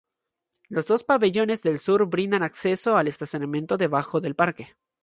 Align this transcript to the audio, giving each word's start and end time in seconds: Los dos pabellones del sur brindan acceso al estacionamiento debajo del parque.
Los 0.67 0.87
dos 0.87 1.03
pabellones 1.03 1.61
del 1.61 1.77
sur 1.77 2.03
brindan 2.07 2.41
acceso 2.41 2.97
al 2.97 3.07
estacionamiento 3.07 3.77
debajo 3.77 4.19
del 4.19 4.33
parque. 4.33 4.75